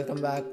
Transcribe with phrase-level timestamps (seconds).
[0.00, 0.50] Welcome back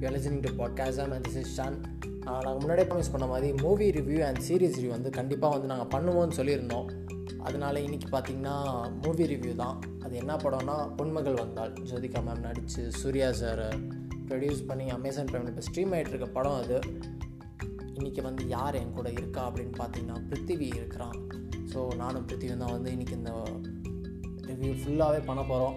[0.00, 1.76] you listening to podcast and this is Shan
[2.24, 6.36] நாங்கள் முன்னாடியே promise பண்ண மாதிரி movie review and series review வந்து கண்டிப்பாக வந்து நாங்கள் பண்ணுவோம்னு
[6.38, 6.86] சொல்லியிருந்தோம்.
[7.46, 8.54] அதனால இன்றைக்கி பார்த்தீங்கன்னா
[9.04, 9.78] மூவி ரிவ்யூ தான்.
[10.04, 13.64] அது என்ன படம்னா பொன்மகள் வந்தால் ஜோதிகா மேம் நடித்து சூர்யா சார்
[14.28, 16.78] ப்ரொடியூஸ் பண்ணி அமேசான் ப்ரைமில் இப்போ ஸ்ட்ரீம் ஆகிட்டு இருக்க படம் அது.
[17.96, 21.18] இன்றைக்கி வந்து யார் என் கூட இருக்கா அப்படின்னு பார்த்தீங்கன்னா பிருத்திவி இருக்கிறான்.
[21.72, 23.34] ஸோ நானும் பிருத்திவியும் தான் வந்து இன்றைக்கி இந்த
[24.50, 25.76] ரிவ்யூ ஃபுல்லாகவே பண்ண போகிறோம்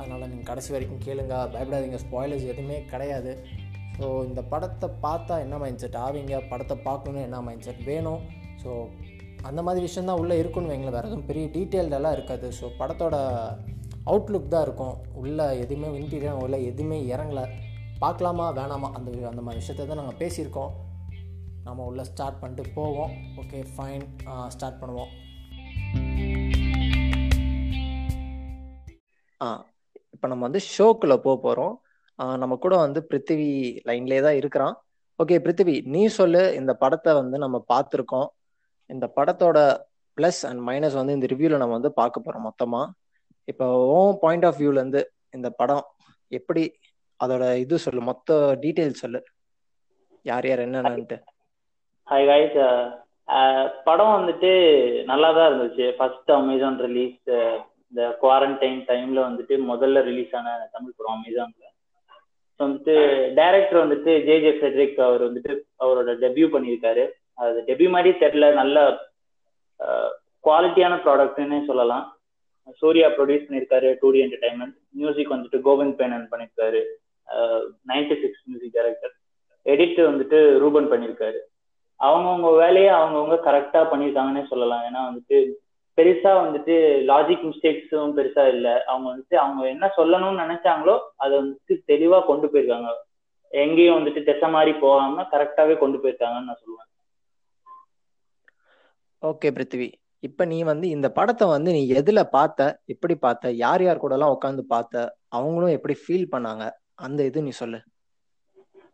[0.00, 1.34] அதனால் நீங்கள் கடைசி வரைக்கும் கேளுங்க.
[1.54, 1.98] பயப்படாதீங்க.
[2.04, 3.32] ஸ்பாய்லர்ஸ் எதுவுமே கிடையாது.
[3.98, 6.36] ஸோ இந்த படத்தை பார்த்தா என்ன மைண்ட் செட் ஆவீங்க.
[6.52, 8.22] படத்தை பார்க்கணுன்னு என்ன மைண்ட் செட் வேணும்.
[8.62, 8.70] ஸோ
[9.48, 10.96] அந்த மாதிரி விஷயந்தான் உள்ளே இருக்குன்னு வைங்களேன்.
[10.96, 12.48] வேறு எதுவும் பெரிய டீட்டெயில்டெல்லாம் இருக்காது.
[12.58, 13.16] ஸோ படத்தோட
[14.10, 14.94] அவுட்லுக் தான் இருக்கும்.
[15.22, 17.44] உள்ளே எதுவுமே இன்டீரியர் உள்ள எதுவுமே இறங்கலை.
[18.04, 18.46] பார்க்கலாமா?
[18.60, 18.88] வேணாமா?
[18.98, 20.72] அந்த அந்த மாதிரி விஷயத்தை தான் நாங்கள் பேசியிருக்கோம்.
[21.66, 23.12] நம்ம உள்ளே ஸ்டார்ட் பண்ணிட்டு போவோம்.
[23.40, 24.06] ஓகே ஃபைன்
[24.54, 25.12] ஸ்டார்ட் பண்ணுவோம்.
[30.14, 31.74] இப்போ நம்ம வந்து ஷோக்குள்ளே போக போகிறோம்
[32.42, 33.48] நம்ம கூட வந்து பிருத்திவி
[33.88, 34.74] லைன்லேயே தான் இருக்கிறான்.
[35.22, 36.42] ஓகே பிருத்திவி நீ சொல்லு.
[36.60, 38.28] இந்த படத்தை வந்து நம்ம பார்த்துருக்கோம்.
[38.94, 39.58] இந்த படத்தோட
[40.18, 42.94] ப்ளஸ் அண்ட் மைனஸ் வந்து இந்த ரிவ்யூவில் நம்ம வந்து பார்க்க போகிறோம் மொத்தமாக
[43.50, 45.02] இப்போ ஓன் பாயிண்ட் ஆஃப் வியூலேருந்து
[45.36, 45.84] இந்த படம்
[46.38, 46.64] எப்படி?
[47.20, 48.00] அதோட இது சொல்லு.
[48.10, 49.20] மொத்த டீட்டெயில் சொல்லு.
[50.30, 51.18] யார் யார் என்னென்னன்ட்டு.
[52.10, 52.58] ஹாய் கைஸ்
[53.88, 54.50] படம் வந்துட்டு
[55.10, 55.86] நல்லா தான் இருந்துச்சு.
[55.98, 57.20] ஃபர்ஸ்ட் அமேசான் ரிலீஸ்
[57.92, 61.64] இந்த குவாரண்டைன் டைம்ல வந்துட்டு முதல்ல ரிலீஸ் ஆன தமிழ் படம் அமேசான்ல.
[62.56, 62.94] ஸோ வந்துட்டு
[63.38, 65.52] டைரக்டர் வந்துட்டு ஜே ஜே ஃபெட்ரிக் அவர் வந்துட்டு
[65.84, 67.04] அவரோட டெபியூ பண்ணியிருக்காரு.
[67.42, 68.48] அது டெபியூ மாதிரி தெரியல.
[68.60, 68.78] நல்ல
[70.46, 72.04] குவாலிட்டியான ப்ராடக்ட்னே சொல்லலாம்.
[72.80, 76.80] சூர்யா ப்ரொடியூஸ் பண்ணியிருக்காரு டூ டி என்டர்டைன்மெண்ட் மியூசிக் வந்துட்டு கோவிந்த் பேனன் பண்ணியிருக்காரு.
[77.90, 79.14] Ninety six music director
[79.66, 81.40] edit வந்துட்டு ரூபன் பண்ணியிருக்காரு.
[82.00, 84.84] அவங்கவுங்க வேலையை அவங்கவுங்க கரெக்டாக பண்ணியிருக்காங்கன்னே சொல்லலாம்.
[84.88, 85.38] ஏன்னா வந்துட்டு
[85.98, 86.74] பெருசா வந்துட்டு
[87.10, 88.74] லாஜிக் மிஸ்டேக்ஸும் பெருசா இல்லை.
[88.90, 92.92] அவங்க வந்துட்டு அவங்க என்ன சொல்லணும்னு நினைச்சாங்களோ அதை வந்துட்டு தெளிவா கொண்டு போயிருக்காங்க.
[93.52, 96.88] எங்கேயும் வந்துட்டு திசை மாதிரி போகாம கரெக்டாவே கொண்டு போயிருக்காங்கன்னு நான் சொல்லுவேன்.
[99.22, 99.88] ஓகே பிருத்திவி
[100.28, 104.34] இப்ப நீ வந்து இந்த படத்தை வந்து நீ எதுல பார்த்த எப்படி பார்த்த யார் யார் கூட எல்லாம்
[104.34, 105.04] உட்காந்து பார்த்த
[105.38, 106.64] அவங்களும் எப்படி ஃபீல் பண்ணாங்க
[107.06, 107.80] அந்த இது நீ சொல்லு.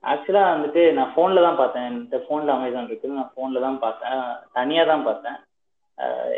[0.04, 1.88] ஆக்சுவலா வந்துட்டு நான் போன்ல தான் பார்த்தேன்.
[2.03, 4.22] இந்த போன்ல அமேசான் இருக்கு நான் போன்ல தான் பார்த்தேன்.
[4.59, 5.38] தனியா தான் பார்த்தேன்.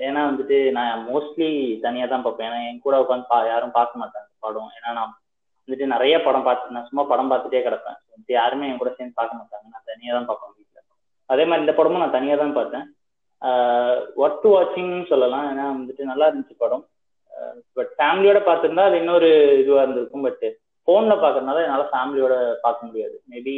[0.08, 1.48] ஏன்னா வந்துட்டு நான் மோஸ்ட்லி
[1.86, 2.48] தனியா தான் பார்ப்பேன்.
[2.50, 4.70] ஏன்னா என் கூட உட்காந்து பா யாரும் பார்க்க மாட்டாங்க படம்.
[4.76, 5.12] ஏன்னா நான்
[5.64, 7.98] வந்துட்டு நிறைய படம் பார்த்து நான் சும்மா படம் பார்த்துட்டே கிடப்பேன்.
[8.12, 9.66] வந்துட்டு யாருமே என் கூட சேர்ந்து பார்க்க மாட்டாங்க.
[9.74, 10.86] நான் தனியா தான் பார்ப்பேன் வீட்டில்
[11.34, 12.86] அதே மாதிரி இந்த படமும் நான் தனியா தான் பார்த்தேன்.
[14.22, 15.46] ஒர்க் டு வாட்சிங்னு சொல்லலாம்.
[15.52, 16.86] ஏன்னா வந்துட்டு நல்லா இருந்துச்சு படம்.
[17.76, 19.28] பட் ஃபேமிலியோட பார்த்துருந்தா அது இன்னொரு
[19.60, 20.26] இதுவாக இருந்திருக்கும்.
[20.28, 20.44] பட்
[20.84, 22.34] ஃபோனில் பார்க்கறதுனால என்னால் ஃபேமிலியோட
[22.64, 23.14] பார்க்க முடியாது.
[23.32, 23.54] மேபி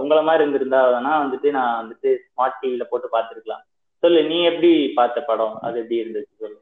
[0.00, 3.64] உங்களை மாதிரி இருந்திருந்தா வேணா வந்துட்டு நான் வந்துட்டு ஸ்மார்ட் டிவியில் போட்டு பார்த்துருக்கலாம்.
[4.02, 5.54] சொல்லு நீ எப்படி பார்த்த படம்?
[5.66, 6.58] அது எப்படி இருந்துச்சு சொல்லு.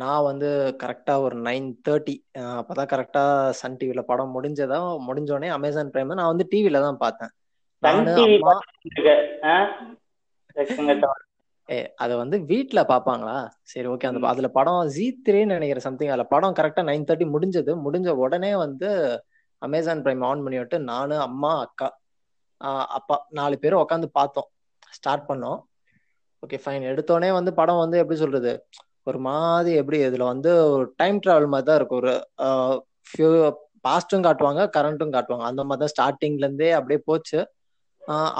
[0.00, 0.48] நான் வந்து
[0.82, 2.14] கரெக்டாக ஒரு நைன் தேர்ட்டி
[2.60, 7.32] அப்போ தான் கரெக்டாக சன் டிவியில் படம் முடிஞ்சதா முடிஞ்சோடனே அமேசான் பிரைம் நான் வந்து டிவியில் தான் பார்த்தேன்.
[11.68, 13.36] ஏ அதை வந்து வீட்டில் பார்ப்பாங்களா?
[13.72, 17.72] சரி ஓகே அந்த அதுல படம் ஜி த்ரீன்னு நினைக்கிறேன் சம்திங் அதில் படம் கரெக்டாக நைன் தேர்ட்டி முடிஞ்சது.
[17.86, 18.88] முடிஞ்ச உடனே வந்து
[19.62, 21.88] அமேசான் பிரைம் ஆன் பண்ணி விட்டு நானு அம்மா அக்கா
[22.98, 24.48] அப்பா நாலு பேரும் உட்காந்து பார்த்தோம்.
[24.98, 25.60] ஸ்டார்ட் பண்ணோம்.
[26.42, 28.52] ஓகே ஃபைன் எடுத்தோடனே வந்து படம் வந்து எப்படி சொல்றது?
[29.08, 32.00] ஒரு மாதிரி எப்படி இதுல வந்து ஒரு டைம் டிராவல் மாதிரி தான் இருக்கும்.
[32.02, 32.12] ஒரு
[33.10, 33.28] ஃபியூ
[33.86, 35.44] பாஸ்ட்டும் காட்டுவாங்க கரண்ட்டும் காட்டுவாங்க.
[35.50, 37.38] அந்த மாதிரி தான் ஸ்டார்டிங்ல இருந்தே அப்படியே போச்சு.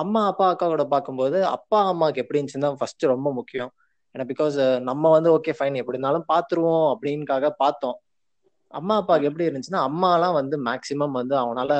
[0.03, 3.71] அம்மா அப்பா அக்கா கூட பார்க்கும்போது அப்பா அம்மாவுக்கு எப்படி இருந்துச்சுன்னு தான் ஃபர்ஸ்ட் ரொம்ப முக்கியம்.
[4.15, 4.57] ஏன்னா பிகாஸ்
[4.89, 7.97] நம்ம வந்து ஓகே ஃபைன் எப்படி இருந்தாலும் பார்த்துருவோம் அப்படின்காக பார்த்தோம்.
[8.75, 11.71] அம்மா அப்பாவுக்கு எப்படி இருந்துச்சுன்னா அம்மாலாம் வந்து மேக்சிமம் வந்து அவனால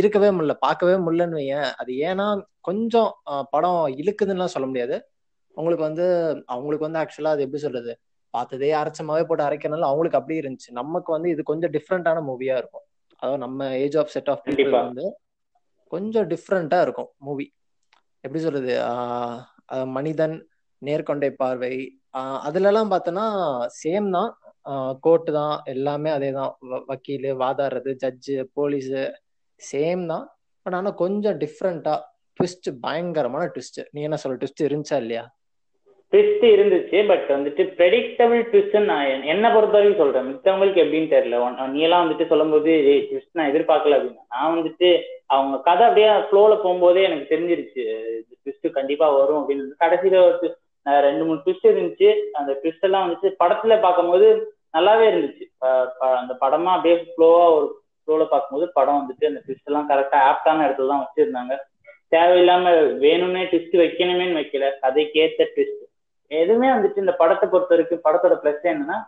[0.00, 1.70] இருக்கவே முடியல பார்க்கவே முடியலன்னு வையன்.
[1.80, 2.26] அது ஏன்னா
[2.68, 3.10] கொஞ்சம்
[3.54, 4.96] படம் இழுக்குதுன்னுலாம் சொல்ல முடியாது.
[5.56, 6.06] அவங்களுக்கு வந்து
[6.54, 7.92] அவங்களுக்கு வந்து ஆக்சுவலா அது எப்படி சொல்றது?
[8.34, 10.70] பார்த்ததே அரைச்சமாவே போட்டு அரைக்கிறனால அவங்களுக்கு அப்படி இருந்துச்சு.
[10.80, 12.84] நமக்கு வந்து இது கொஞ்சம் டிஃப்ரெண்டான மூவியா இருக்கும்.
[13.22, 15.04] அதாவது நம்ம age of set of people வந்து
[15.92, 17.46] கொஞ்சம் டிஃப்ரெண்டா இருக்கும் மூவி
[18.24, 18.72] எப்படி சொல்றது?
[19.96, 20.36] மனிதன்
[20.82, 21.74] நேர்கொண்டை பார்வை.
[22.46, 23.26] அதுல எல்லாம் பார்த்தோன்னா
[23.82, 24.30] சேம் தான்.
[25.04, 25.54] கோர்ட்டு தான்.
[25.72, 26.52] எல்லாமே அதே தான்.
[26.90, 29.02] வக்கீல் வாதாடுறது ஜட்ஜு போலீஸு
[29.60, 30.26] சேம் தான்.
[30.66, 31.94] பட் ஆனால் கொஞ்சம் டிஃப்ரெண்டா
[32.38, 34.36] ட்விஸ்ட் பயங்கரமான ட்விஸ்ட் நீ என்ன சொல்ற?
[34.42, 35.24] ட்விஸ்ட் இருந்துச்சா இல்லையா?
[36.12, 40.26] ட்விஸ்ட் இருந்துச்சு பட் வந்துட்டு ப்ரெடிக்டபிள் ட்விஸ்ட்னு நான் என்ன பொறுத்த வரைக்கும் சொல்றேன்.
[40.30, 41.68] மித்தவங்களுக்கு எப்படின்னு தெரியல.
[41.74, 42.70] நீ எல்லாம் வந்துட்டு சொல்லும்போது
[43.10, 44.26] ட்விஸ்ட் நான் எதிர்பார்க்கல அப்படின்னு.
[44.34, 44.88] நான் வந்துட்டு
[45.34, 47.84] அவங்க கதை அப்படியே ஃப்ளோல போகும்போதே எனக்கு தெரிஞ்சிருச்சு
[48.42, 49.68] ட்விஸ்ட் கண்டிப்பா வரும் அப்படின்னு.
[49.84, 50.50] கடைசியில ஒரு
[51.06, 52.08] ரெண்டு மூணு ட்விஸ்ட் இருந்துச்சு.
[52.38, 54.28] அந்த ட்விஸ்ட் எல்லாம் வந்துட்டு படத்துல பார்க்கும்போது
[54.76, 55.46] நல்லாவே இருந்துச்சு.
[56.20, 57.68] அந்த படமா அப்படியே ஃப்ளோவா ஒரு
[58.00, 61.56] ஃப்ளோல பார்க்கும்போது படம் வந்துட்டு அந்த ட்விஸ்ட் எல்லாம் கரெக்டா ஆப்டான இடத்துல தான் வச்சிருந்தாங்க.
[62.14, 62.72] தேவையில்லாம
[63.04, 64.66] வேணும்னே ட்விஸ்ட் வைக்கணுமேனு வைக்கல.
[64.84, 65.80] கதைக்கேத்த ட்விஸ்ட்
[66.40, 68.98] எதுவுமே வந்துட்டு இந்த படத்தை பொறுத்த வரைக்கும் படத்தோட பிளஸ் என்னன்னா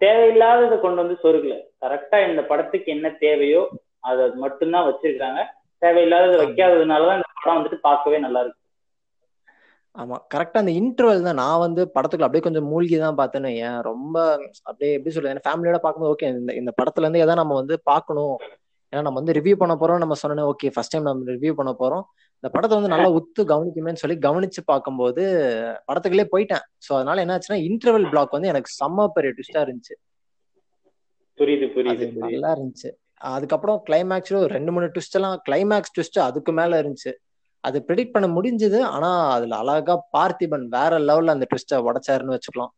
[0.00, 1.54] தேவையில்லாததை கொண்டு வந்து சொருகல.
[1.84, 3.62] கரெக்டா இந்த படத்துக்கு என்ன தேவையோ
[4.10, 5.40] அது மட்டும்தான் வச்சிருக்காங்க.
[5.82, 8.60] தேவையில்லாதது வைக்காததுனாலதான் இந்த படம் வந்துட்டு பார்க்கவே நல்லா இருக்கு.
[9.96, 11.40] ஆமா கரெக்டா அந்த இன்டர்வல் தான்.
[11.42, 14.16] நான் வந்து படத்துக்குள்ள அப்படியே கொஞ்சம் மூழ்கி தான் பார்த்தேன்னு ஏன் ரொம்ப
[14.68, 15.44] அப்படியே எப்படி சொல்றது?
[15.46, 18.34] ஃபேமிலியோட பார்க்கும்போது ஓகே இந்த இந்த படத்துல இருந்து எதாவது நம்ம வந்து பார்க்கணும்?
[18.92, 22.04] ஏன்னா நம்ம வந்து ரிவ்யூ பண்ண போறோம் நம்ம சொன்னோம் ஓகே ஃபர்ஸ்ட் டைம் நம்ம ரிவ்யூ பண்ண போறோம்.
[22.40, 25.22] இந்த படத்தை வந்து நல்லா உத்து கவனிக்குமேன்னு சொல்லி கவனிச்சு பார்க்கும்போது
[25.86, 26.64] படத்துக்குள்ளே போயிட்டேன்.
[26.86, 29.94] ஸோ அதனால என்ன ஆச்சுன்னா இன்டர்வல் பிளாக் வந்து எனக்கு செம்ம பெரிய ட்விஸ்டா இருந்துச்சு.
[31.38, 32.90] புரியுது புரியுது நல்லா இருந்துச்சு.
[33.14, 37.12] அதுக்கப்புறம் கிளைமேக்ஸ்ல ஒரு ரெண்டு மூணு ட்விஸ்ட் எல்லாம் கிளைமேக்ஸ் ட்விஸ்ட் அதுக்கு மேல இருந்துச்சு.
[37.60, 42.72] அது ப்ரெடிக்ட் பண்ண முடிஞ்சது ஆனா அதுல அழகா பார்த்திபன் வேற லெவல்ல அந்த ட்விஸ்ட உடைச்சாருன்னு வச்சுக்கலாம்.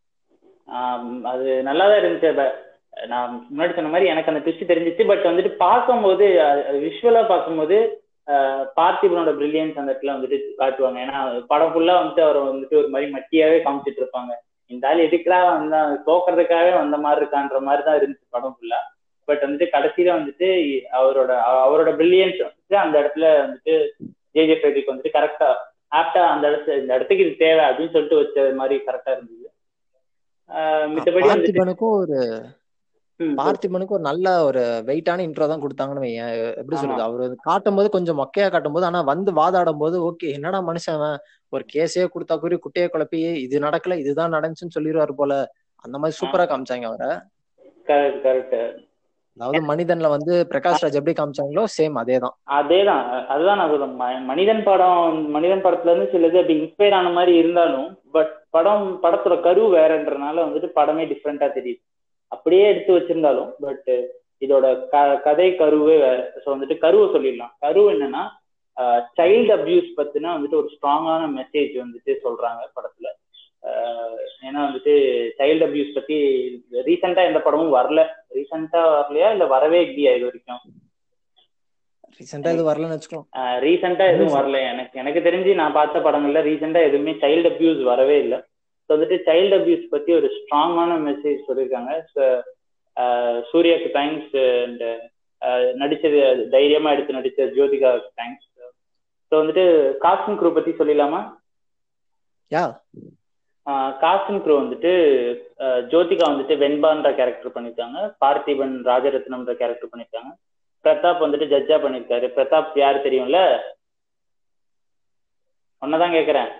[1.22, 2.36] அது நல்லாதான் இருந்துச்சு.
[2.36, 2.66] ப-
[3.06, 6.26] நான் முன்னாடி சொன்ன மாதிரி எனக்கு அந்த ட்விஸ்ட் தெரிஞ்சிச்சு பட் வந்துட்டு பார்க்கும்போது
[6.72, 8.02] விஷுவலா பார்க்கும்போது
[8.76, 10.98] பார்த்திபனோட பிரில்லியன்ஸ் அந்த இடத்துல வந்துட்டு காட்டுவாங்க.
[11.04, 14.32] ஏன்னா படம் ஃபுல்லா வந்துட்டு அவர் வந்துட்டு ஒரு மாதிரி மட்டியாவே காமிச்சிட்டு இருப்பாங்க.
[14.70, 18.80] இந்த ஆள் எதுக்கெல்லாம் வந்தா தோக்குறதுக்காகவே வந்த மாதிரி இருக்கான்ற மாதிரி தான் இருந்துச்சு படம் ஃபுல்லா
[19.28, 20.48] பட் வந்துட்டு கடைசியில வந்துட்டு
[20.92, 21.30] அவரோட
[21.64, 23.74] அவரோட பிரில்லியன்ஸ் வந்துட்டு அந்த இடத்துல வந்துட்டு
[24.34, 25.48] ஜேஜே ஃபெட்ரிக் வந்துட்டு கரெக்டா
[25.92, 29.46] ஆப்டா அந்த இடத்துல இந்த இடத்துக்கு இது தேவை அப்படின்னு சொல்லிட்டு வச்ச மாதிரி கரெக்டா இருந்தது.
[30.50, 32.18] ஆஹ் மித்தபடி வந்துட்டு ஒரு
[33.38, 36.10] பார்த்திபனுக்கு ஒரு நல்ல ஒரு வெயிட்டான இன்ட்ரோ தான் கொடுத்தாங்கன்னு
[36.60, 36.76] எப்படி.
[36.82, 37.02] சொல்றது?
[37.06, 41.02] அவர் காட்டும் போது கொஞ்சம் மொக்கையா காட்டும் போது ஆனா வந்து வாதாடும் போது ஓகே என்னடா மனுஷன்
[41.52, 45.32] ஒரு கேஸே கொடுத்தா கூறி குட்டையை குழப்பி இது நடக்கல இதுதான் நடந்துச்சுன்னு சொல்லிடுவாரு போல.
[45.84, 47.10] அந்த மாதிரி சூப்பரா காமிச்சாங்க அவரை.
[49.36, 53.02] அதாவது மனிதன்ல வந்து பிரகாஷ் ராஜ் எப்படி காமிச்சாங்களோ சேம் அதேதான் அதேதான்.
[53.32, 53.98] அதுதான் நான் சொல்றேன்.
[54.30, 55.02] மனிதன் படம்
[55.36, 57.86] மனிதன் படத்துல இருந்து சிலது அப்படி இன்ஸ்பயர் ஆன மாதிரி இருந்தாலும்
[58.16, 61.80] பட் படம் படத்தோட கரு வேறன்றனால வந்துட்டு படமே டிஃப்ரெண்டா தெரியுது.
[62.32, 63.90] அப்படியே எடுத்து வச்சிருந்தாலும் பட்
[64.44, 64.96] இதோட க
[65.26, 67.54] கதை கருவே வேற ஸோ வந்துட்டு கருவை சொல்லிடலாம்.
[67.64, 68.24] கரு என்னன்னா
[69.18, 73.08] சைல்டு அபியூஸ் பத்தின வந்துட்டு ஒரு ஸ்ட்ராங்கான மெசேஜ் வந்துட்டு சொல்றாங்க படத்துல.
[74.46, 74.92] ஏன்னா வந்துட்டு
[75.38, 76.16] சைல்டு அபியூஸ் பத்தி
[76.88, 78.02] ரீசெண்டா எந்த படமும் வரல.
[78.36, 80.62] ரீசெண்டா வரலையா இல்ல வரவே இல்லையா இது வரைக்கும்?
[82.18, 83.20] ரீசெண்டா இது வரலன்னு வச்சுக்கோ.
[83.64, 84.60] ரீசெண்டா எதுவும் வரல.
[84.72, 88.38] எனக்கு எனக்கு தெரிஞ்சு நான் பார்த்த படங்கள்ல ரீசெண்டா எதுவுமே சைல்டு அபியூஸ் வரவே இல்லை.
[88.94, 91.92] வந்துட்டு சைல்டு அபியூஸ் பத்தி ஒரு ஸ்ட்ராங்கான மெசேஜ் சொல்லியிருக்காங்க
[93.50, 94.84] சூர்யாக்கு தேங்க்ஸ் அண்ட்
[95.82, 96.20] நடிச்சது
[96.54, 98.46] தைரியமா எடுத்து நடிச்ச ஜோதிகாவுக்கு தேங்க்ஸ்
[99.32, 99.64] ஸோ வந்துட்டு
[100.04, 101.18] காஸ்டிங் குரூப் பத்தி சொல்லிடலாமா?
[104.02, 104.92] காஸ்டிங் குரூ வந்துட்டு
[105.92, 107.98] ஜோதிகா வந்துட்டு வெண்பான்ற கேரக்டர் பண்ணிருக்காங்க.
[108.22, 110.30] பார்த்திபன் ராஜரத்னம்ன்ற கேரக்டர் பண்ணிருக்காங்க.
[110.84, 112.26] பிரதாப் வந்துட்டு ஜட்ஜா பண்ணிருக்காரு.
[112.36, 113.40] பிரதாப் யார் தெரியும்ல?
[115.82, 116.50] ஒன்னதான் கேக்குறேன்.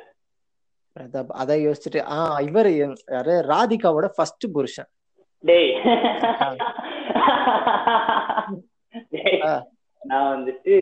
[0.99, 3.35] பிரதாப் அதை யோசிச்சுட்டு ஆஹ் இவர் யாரு?
[3.49, 4.89] ராதிகாவோட ஃபர்ஸ்ட் புருஷன்.
[5.45, 5.73] டேய்.
[10.03, 10.75] நான் வந்துட்டு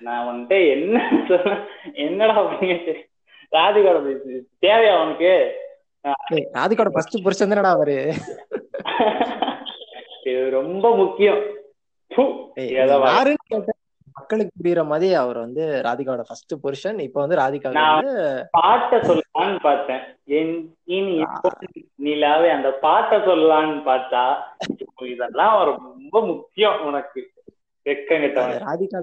[0.00, 0.96] நான் வந்துட்டு என்ன
[1.94, 2.36] என்னடா
[3.52, 5.32] ராதிகாவோட இது தேவையா உனக்கு?
[6.30, 7.96] ஏய், ராதிகாவோட ஃபர்ஸ்ட் புருஷன் தானடா அவரு.
[10.24, 11.42] இது ரொம்ப முக்கியம்.
[13.10, 13.74] யாருன்னு கேட்டா
[14.14, 18.12] மக்களுக்கு புரியுற மாதிரி அவர் வந்து ராதிகாவோட ஃபர்ஸ்ட் புருஷன் இப்ப வந்து ராதிகா வந்து
[18.54, 20.02] பாட்டை சொல்லலான்னு பார்த்தேன்.
[22.02, 24.22] நிலாவே அந்த பாட்டை சொல்லலான்னு பார்த்தா
[25.08, 27.20] இதெல்லாம் ஒரு ரொம்ப முக்கியம் உனக்கு.
[27.86, 28.98] வெக்கம் கிட்டவன் ராதிகா.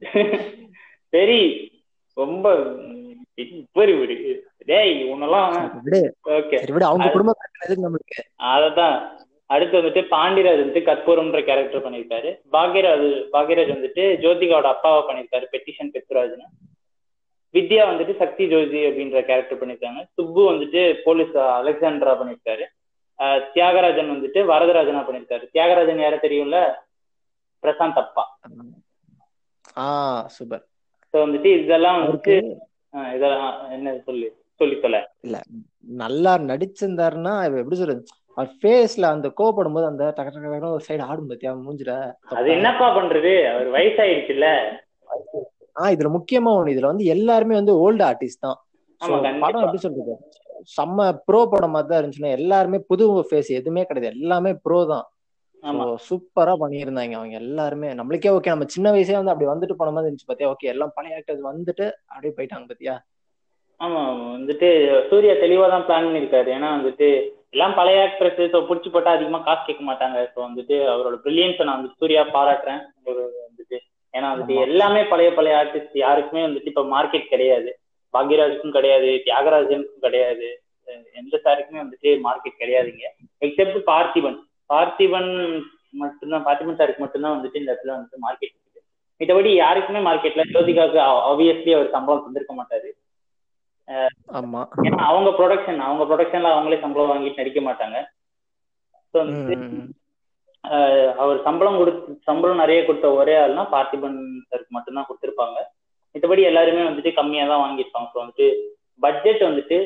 [1.12, 1.40] சரி
[2.16, 2.46] ரொம்ப
[4.68, 5.54] டேய் உன்னெல்லாம்
[6.32, 6.56] ஓகே.
[6.84, 8.18] அவங்க குடும்ப பிரச்சனை எதுக்கு நம்மளுக்கு.
[8.50, 8.98] அததான்
[9.50, 12.30] அடுத்து வந்துட்டு பாண்டியராஜ் வந்துட்டு கற்பூரம்ன்ற கேரக்டர் பண்ணியிருக்காரு.
[12.54, 16.46] பாக்யராஜ் பாக்யராஜ் வந்துட்டு ஜோதிகாவோட அப்பாவை பண்ணியிருக்காரு பெட்டிஷன் பெத்ராஜ்னு.
[17.54, 20.00] வித்யா வந்துட்டு சக்தி ஜோதி அப்படின்ற கேரக்டர் பண்ணியிருக்காங்க.
[20.16, 22.64] சுப்பு வந்துட்டு போலீஸ் அலெக்சாண்ட்ரா பண்ணியிருக்காரு.
[23.54, 25.44] தியாகராஜன் வந்துட்டு வரதராஜனா பண்ணியிருக்காரு.
[25.54, 26.60] தியாகராஜன் யார தெரியும்ல?
[27.62, 28.24] பிரசாந்த் அப்பா.
[29.84, 30.64] ஆஹ் சூப்பர்
[31.14, 32.34] ஸோ வந்துட்டு இதெல்லாம் வந்துட்டு
[33.14, 33.46] இதெல்லாம்
[33.76, 34.26] என்ன சொல்லி
[34.60, 35.36] சொல்லி தொலை இல்ல
[36.02, 38.02] நல்லா நடிச்சிருந்தாருன்னா எப்படி சொல்றது?
[38.36, 41.92] அவர் ஃபேஸ்ல அந்த கோவப்படும் போது அந்த டக்கு டக்குன்னு ஒரு சைடு ஆடும் பத்தியா மூஞ்சில?
[42.38, 43.32] அது என்னப்பா பண்றது?
[43.52, 44.48] அவர் வயசாயிடுச்சுல்ல?
[45.76, 48.58] ஆஹ் இதுல முக்கியமா ஒண்ணு இதுல வந்து எல்லாருமே வந்து ஓல்டு ஆர்டிஸ்ட் தான்.
[49.42, 50.12] படம் எப்படி சொல்றது?
[50.74, 54.16] செம்ம ப்ரோ படம் மாதிரி தான் இருந்துச்சுன்னா எல்லாருமே புது ஃபேஸ் எதுவுமே கிடையாது.
[54.16, 55.06] எல்லாமே ப்ரோ தான்.
[56.06, 57.88] சூப்பரா பண்ணியிருந்தாங்க அவங்க எல்லாருமே.
[58.00, 60.50] நம்மளுக்கே ஓகே நம்ம சின்ன வயசே வந்து அப்படி வந்துட்டு போன மாதிரி இருந்துச்சு பாத்தியா?
[60.54, 62.94] ஓகே எல்லாம் பழைய ஆக்டர்ஸ் வந்துட்டு அப்படியே போயிட்டாங்க பாத்தியா?
[63.84, 64.02] ஆமா
[64.34, 64.68] வந்துட்டு
[65.10, 66.48] சூர்யா தெளிவா தான் பிளான் பண்ணிருக்காரு.
[66.56, 67.08] ஏன்னா வந்துட்டு
[67.54, 70.18] எல்லாம் பழைய ஆக்ட்ரஸ் ஸோ பிடிச்சி போட்டா அதிகமா காசு கேட்க மாட்டாங்க.
[70.32, 72.80] ஸோ வந்துட்டு அவரோட பிரில்லியன்ஸை நான் வந்து சூர்யா பாராட்டுறேன்.
[73.48, 73.76] வந்துட்டு
[74.14, 74.56] ஏன்னா வந்துட்டு.
[74.66, 77.70] எல்லாமே பழைய பழைய ஆர்டிஸ்ட் யாருக்குமே வந்துட்டு இப்ப மார்க்கெட் கிடையாது.
[78.14, 80.48] பாக்யராஜுக்கும் கிடையாது தியாகராஜனுக்கும் கிடையாது.
[81.20, 83.06] எந்த சாருக்குமே வந்துட்டு மார்க்கெட் கிடையாதுங்க.
[83.46, 84.38] எக்ஸப்ட் பார்த்திபன்.
[84.72, 85.30] பார்த்திபன்
[86.02, 88.82] மட்டும்தான் பார்த்திபன் சாருக்கு மட்டும்தான் வந்துட்டு இந்த இடத்துல வந்துட்டு மார்க்கெட் இருக்குது.
[89.20, 91.00] மத்தபடி யாருக்குமே மார்க்கெட்ல ஜோதிகாவுக்கு
[91.30, 92.88] ஆப்வியஸ்லி அவர் சம்பளம் தந்திருக்க மாட்டாரு.
[94.38, 94.60] ஆமா.
[94.86, 97.96] ஏன்னா அவங்க ப்ரொடக்ஷன் அவங்க ப்ரொடக்ஷன்ல அவங்களே சம்பளம் வாங்கிட்டு நடிக்க மாட்டாங்க.
[101.22, 104.16] அவர் சம்பளம் கொடுத்து சம்பளம் நிறைய கொடுத்த ஒரே ஆள்னா பார்த்திபன்
[104.50, 105.58] சருக்கு மட்டும்தான் கொடுத்துருப்பாங்க.
[106.14, 108.08] மத்தபடி எல்லாருமே வந்துட்டு கம்மியா தான் வாங்கியிருப்பாங்க.
[108.12, 108.46] ஸோ வந்துட்டு
[109.04, 109.78] பட்ஜெட் வந்துட்டு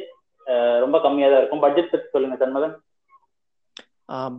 [0.84, 1.64] ரொம்ப கம்மியா தான் இருக்கும்.
[1.64, 2.76] பட்ஜெட் பத்தி சொல்லுங்க சண்முகன்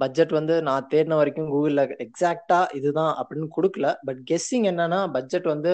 [0.02, 3.88] பட்ஜெட் வந்து நான் தேடின வரைக்கும் கூகுளில் எக்ஸாக்டா இதுதான் அப்படின்னு கொடுக்கல.
[4.08, 5.74] பட் கெஸ்ஸிங் என்னன்னா பட்ஜெட் வந்து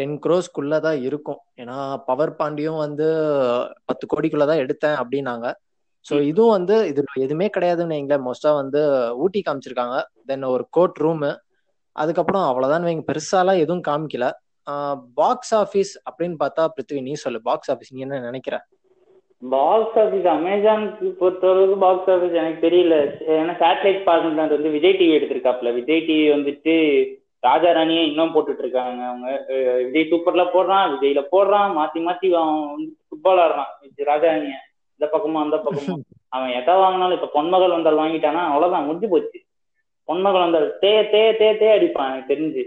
[0.00, 1.40] டென் க்ரோஸ்க்குள்ள தான் இருக்கும்.
[1.62, 1.78] ஏன்னா
[2.10, 3.08] பவர் பாண்டியும் வந்து
[3.90, 5.48] பத்து கோடிக்குள்ள தான் எடுத்தேன் அப்படின்னாங்க.
[6.08, 8.80] ஸோ இதுவும் வந்து இது எதுவுமே கிடையாதுன்னு வைங்களேன் மோஸ்டா வந்து
[9.22, 9.96] ஊட்டி காமிச்சிருக்காங்க.
[10.28, 11.30] தென் ஒரு கோர்ட் ரூமு
[11.96, 13.04] அதுக்கப்புறம் அவ்வளோதான் வைங்க.
[13.10, 14.26] பெருசாலாம் எதுவும் காமிக்கல.
[15.20, 17.38] பாக்ஸ் ஆஃபீஸ் அப்படின்னு பார்த்தா பிருத்வி நீ சொல்லு.
[17.48, 18.56] பாக்ஸ் ஆஃபீஸ் நீ என்ன நினைக்கிற?
[19.42, 22.96] பாக்ஸ் ஆஃபீஸ் அமேசானுக்கு பொறுத்தளவுக்கு பாக்ஸ் ஆஃபீஸ் எனக்கு தெரியல.
[23.38, 25.72] ஏன்னா சேட்டலைட் பார்க்கறது வந்து விஜய் டிவி எடுத்திருக்காப்ல.
[25.80, 26.76] விஜய் டிவி வந்துட்டு
[27.40, 29.04] ராஜா ராணியை இன்னும் போட்டுட்டு இருக்காங்க.
[29.04, 29.28] அவங்க
[29.84, 33.70] விஜய் சூப்பர்ல போடுறான் விஜய்ல போடுறான் மாத்தி மாத்தி அவன் வந்து ஃபுட்பால் ஆடுறான்.
[33.96, 34.56] ராஜா ராணிய.
[34.92, 39.38] இந்த பக்கமும் அந்த பக்கமும் அவன் எதா வாங்கினாலும் இப்ப பொன்மகள் வந்தால் வாங்கிட்டானா அவ்வளவுதான் முடிஞ்சு போச்சு.
[40.08, 42.64] பொன்மகள் வந்தால் தே தே தே தே அடிப்பான் எனக்கு தெரிஞ்சு.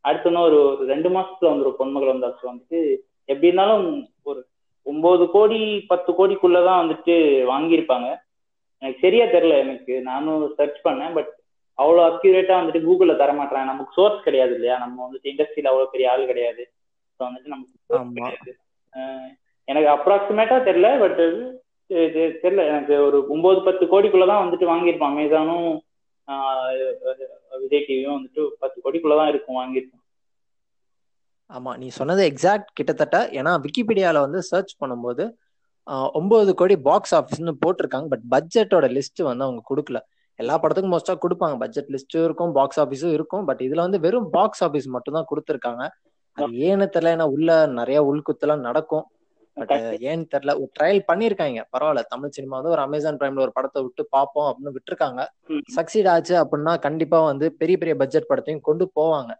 [0.00, 2.80] அடுத்த ஒரு ஒரு ரெண்டு மாசத்துல வந்துடும் பொன்மகள் வந்தால் வந்துட்டு
[3.24, 4.46] எப்படி இருந்தாலும் ஒரு
[4.82, 7.14] ஒன்பது கோடி பத்து கோடிக்குள்ளதான் வந்துட்டு
[7.52, 8.08] வாங்கியிருப்பாங்க.
[8.78, 11.30] எனக்கு சரியா தெரியல எனக்கு நானும் சர்ச் பண்ணேன் பட்
[11.78, 14.76] அவ்வளோ அக்யூரேட்டா வந்துட்டு கூகுளில் தர மாட்டாங்க நமக்கு சோர்ஸ் கிடையாது இல்லையா?
[14.82, 16.62] நம்ம வந்துட்டு இண்டஸ்ட்ரியில அவ்வளோ பெரிய ஆள் கிடையாது.
[17.20, 18.52] ஸோ வந்துட்டு நமக்கு
[19.68, 21.20] எனக்கு அப்ராக்சிமேட்டா தெரியல பட்
[22.42, 22.62] தெரியல.
[22.72, 25.68] எனக்கு ஒரு ஒன்பது பத்து கோடிக்குள்ளதான் வந்துட்டு வாங்கியிருப்பான் அமேசானும்
[27.62, 30.02] விஜய் டிவியும் வந்துட்டு பத்து கோடிக்குள்ளதான் இருக்கும் வாங்கியிருப்பான்
[31.50, 33.16] ஆமா நீ சொன்னது எக்ஸாக்ட் கிட்டத்தட்ட.
[33.38, 35.24] ஏன்னா விக்கிபீடியால வந்து சர்ச் பண்ணும்போது
[36.18, 39.98] ஒன்பது கோடி பாக்ஸ் ஆஃபீஸ்னு போட்டிருக்காங்க பட் பட்ஜெட்டோட லிஸ்ட் வந்து அவங்க கொடுக்கல.
[40.42, 41.56] எல்லா படத்துக்கும் மோஸ்டா கொடுப்பாங்க.
[41.62, 43.44] பட்ஜெட் லிஸ்ட்டும் இருக்கும் பாக்ஸ் ஆஃபீஸும் இருக்கும்.
[43.48, 45.84] பட் இதுல வந்து வெறும் பாக்ஸ் ஆஃபீஸ் மட்டும் தான் கொடுத்துருக்காங்க.
[46.36, 47.50] அது ஏன்னு தெரியல ஏன்னா உள்ள
[47.80, 49.04] நிறைய உள்குத்தெல்லாம் நடக்கும்.
[49.56, 49.72] பட்
[50.08, 54.02] ஏன்னு தெரியல ஒரு ட்ரையல் பண்ணிருக்காங்க பரவாயில்ல தமிழ் சினிமா வந்து ஒரு அமேசான் பிரைம்ல ஒரு படத்தை விட்டு
[54.16, 55.20] பார்ப்போம் அப்படின்னு விட்டுருக்காங்க.
[55.76, 59.32] சக்சீட் ஆச்சு அப்படின்னா கண்டிப்பா வந்து பெரிய பெரிய பட்ஜெட் படத்தையும் கொண்டு போவாங்க.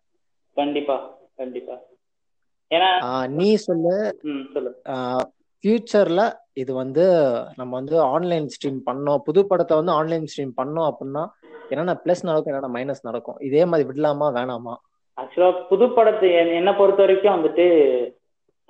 [0.57, 0.97] கண்டிப்பா
[1.43, 1.77] கண்டிப்பா.
[3.39, 3.97] நீ சொல்லு.
[5.65, 6.23] ஃபியூச்சர்ல
[6.63, 7.05] இது வந்து
[7.61, 9.23] நம்ம வந்து ஆன்லைன் ஸ்ட்ரீம் பண்ணோம்.
[9.29, 11.23] புது படத்தை வந்து ஆன்லைன் ஸ்ட்ரீம் பண்ணோம் அப்படின்னா
[11.71, 13.39] என்னென்ன பிளஸ் நடக்கும் என்னென்ன மைனஸ் நடக்கும்.
[13.49, 14.75] இதே மாதிரி விடலாமா வேணாமா?
[15.19, 16.29] ஆக்சுவலா புது படத்தை
[16.61, 17.67] என்ன பொறுத்த வரைக்கும் வந்துட்டு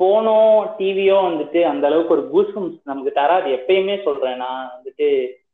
[0.00, 0.38] போனோ
[0.78, 3.48] டிவியோ வந்துட்டு அந்த அளவுக்கு ஒரு கூஸ்பம்ஸ் நமக்கு தராது.
[3.58, 5.08] எப்பயுமே சொல்றேன் நான் வந்துட்டு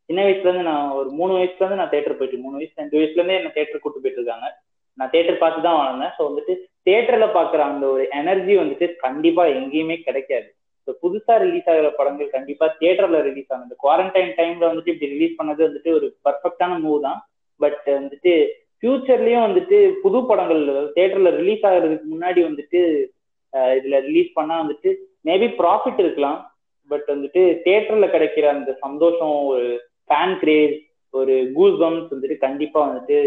[0.08, 3.20] சின்ன வயசுல இருந்து நான் ஒரு மூணு வயசுல இருந்து நான் தேட்டர் போயிட்டு மூணு வயசு ரெண்டு வயசுல
[3.20, 4.48] இருந்தே என்ன தேட்டர் கூட்டு போயிட்டு இருக்காங்க.
[4.98, 6.14] நான் தேட்டர் பார்த்து தான் வளர்ந்தேன்.
[6.16, 6.54] ஸோ வந்துட்டு
[6.88, 10.48] தேட்டர்ல பாக்குற அந்த ஒரு எனர்ஜி வந்துட்டு கண்டிப்பா எங்கேயுமே கிடைக்காது.
[10.90, 15.60] ஸோ புதுசா ரிலீஸ் ஆகிற படங்கள் கண்டிப்பா தியேட்டர்ல ரிலீஸ் ஆகுது குவாரண்டைன் டைம்ல வந்துட்டு இப்படி ரிலீஸ் பண்ணது
[15.66, 17.18] வந்துட்டு ஒரு பர்ஃபெக்டான மூவ் தான்.
[17.60, 18.32] பட் வந்துட்டு
[18.80, 20.62] ஃபியூச்சர்லயும் வந்துட்டு புது படங்கள்
[20.96, 22.80] தியேட்டர்ல ரிலீஸ் ஆகுறதுக்கு முன்னாடி வந்துட்டு
[23.78, 24.90] இதுல ரிலீஸ் பண்ணா வந்துட்டு
[25.28, 26.38] மேபி ப்ராஃபிட் இருக்கலாம்.
[26.90, 29.68] பட் வந்துட்டு தியேட்டர்ல கிடைக்கிற அந்த சந்தோஷம் ஒரு
[30.08, 30.76] ஃபேன் கிரேஸ்
[31.14, 33.18] ஒரு கூஸ் பம்ஸ் வந்துட்டு கண்டிப்பா வந்துட்டு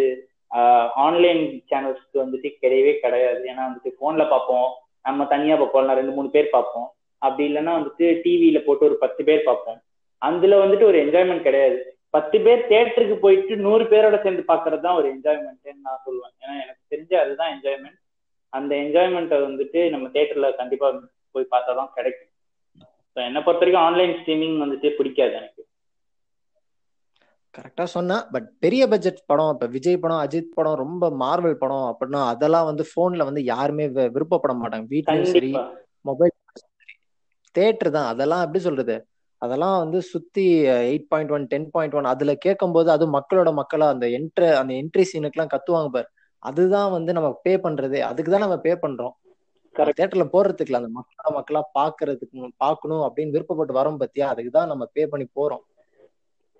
[1.05, 3.41] ஆன்லைன் சேனல்ஸ்க்கு வந்துட்டு கிடையவே கிடையாது.
[3.51, 4.67] ஏன்னா வந்துட்டு போன்ல பார்ப்போம்.
[5.07, 5.89] நம்ம தனியா பார்ப்போம்.
[5.99, 6.85] ரெண்டு மூணு பேர் பார்ப்போம்.
[7.25, 9.79] அப்படி இல்லைன்னா வந்துட்டு டிவியில போட்டு ஒரு பத்து பேர் பார்ப்போம்.
[10.21, 11.79] அதுல வந்துட்டு ஒரு என்ஜாய்மெண்ட் கிடையாது.
[12.15, 16.35] பத்து பேர் தேட்டருக்கு போயிட்டு நூறு பேரோட சேர்ந்து பாக்குறது தான் ஒரு என்ஜாய்மெண்ட்னு நான் சொல்லுவேன்.
[16.43, 17.99] ஏன்னா எனக்கு தெரிஞ்ச அதுதான் என்ஜாய்மெண்ட்
[18.53, 20.87] அந்த என்ஜாய்மெண்ட்டை வந்துட்டு நம்ம தேட்டர்ல கண்டிப்பா
[21.35, 22.29] போய் பார்த்தா தான் கிடைக்கும்.
[23.17, 25.61] என்னை பொறுத்த வரைக்கும் ஆன்லைன் ஸ்ட்ரீமிங் வந்துட்டு பிடிக்காது எனக்கு.
[27.55, 32.21] கரெக்டா சொன்னா பட் பெரிய பட்ஜெட் படம் இப்ப விஜய் படம் அஜித் படம் ரொம்ப மார்வல் படம் அப்படின்னா
[32.31, 34.87] அதெல்லாம் வந்து போன்ல வந்து யாருமே விருப்பப்பட மாட்டாங்க.
[34.93, 35.51] வீட்லயும் சரி
[36.09, 36.33] மொபைல்
[37.55, 38.09] தேட்டர் தான்.
[38.13, 38.95] அதெல்லாம் எப்படி சொல்றது?
[39.41, 40.45] அதெல்லாம் வந்து சுத்தி
[40.89, 44.73] eight point one ten point one அதுல கேட்கும் போது அது மக்களோட மக்களா அந்த என்ட்ரு அந்த
[44.81, 46.07] என்ட்ரி சீனுக்கு எல்லாம் கத்துவாங்க பாரு.
[46.43, 47.99] அதுதான் வந்து நம்ம பே பண்றது.
[48.09, 49.15] அதுக்கு தான் நம்ம பே பண்றோம்.
[49.99, 54.25] தேட்டர்ல போடுறதுக்குல அந்த மக்களோட மக்களா பாக்குறதுக்கு பாக்கணும் அப்படின்னு விருப்பப்பட்டு வரோம் பத்தியா?
[54.33, 55.63] அதுக்கு தான் நம்ம பே பண்ணி போறோம்.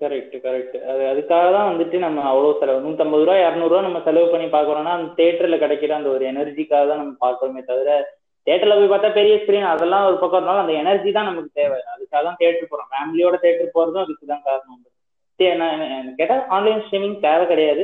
[0.01, 2.83] கரெக்ட் கரெக்ட் அது அதுக்காக தான் வந்துட்டு நம்ம அவ்வளோ செலவு.
[2.85, 7.13] நூற்றம்பது ரூபா இரநூறுவா நம்ம செலவு பண்ணி பார்க்குறோம்னா அந்த தேட்டரில் கிடைக்கிற அந்த ஒரு எனர்ஜிக்காக தான் நம்ம
[7.25, 7.89] பார்க்குறோமே தவிர
[8.47, 11.77] தேட்டரில் போய் பார்த்தா பெரிய ஸ்க்ரீன் அதெல்லாம் ஒரு பக்கம் இருந்தாலும் அந்த எனர்ஜி தான் நமக்கு தேவை.
[11.93, 14.81] அதுக்காக தான் தேட்டர் போகிறோம் ஃபேமிலியோட தேட்டர் போகிறதும் அதுக்கு தான் காரணம்.
[15.39, 15.67] கேட்டா
[16.17, 17.83] கேட்டால் ஆன்லைன் ஸ்ட்ரீமிங் தேவை கிடையாது.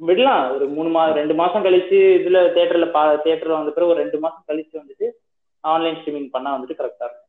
[0.00, 0.44] விடலாம்.
[0.54, 4.48] ஒரு மூணு மாதம் ரெண்டு மாதம் கழிச்சு இதில் தேட்டரில் பா தேட்டர்ல வந்த பிறகு ஒரு ரெண்டு மாதம்
[4.50, 5.06] கழிச்சு வந்துட்டு
[5.64, 7.22] ஆன்லைன் ஸ்ட்ரீமிங் பண்ணால் வந்துட்டு கரெக்டாக இருக்கும்.